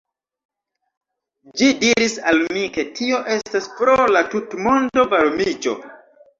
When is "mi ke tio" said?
2.57-3.21